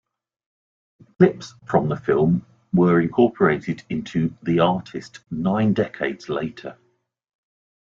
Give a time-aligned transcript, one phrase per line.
[1.19, 6.75] Clips from the film were incorporated into "The Artist" nine decades later.